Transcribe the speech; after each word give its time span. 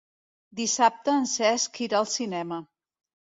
Dissabte 0.59 1.13
en 1.17 1.27
Cesc 1.33 1.79
irà 1.87 1.99
al 1.99 2.09
cinema. 2.17 2.61